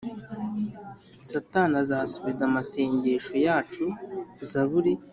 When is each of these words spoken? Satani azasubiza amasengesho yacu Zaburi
Satani 1.29 1.75
azasubiza 1.83 2.41
amasengesho 2.49 3.35
yacu 3.45 3.83
Zaburi 4.51 4.93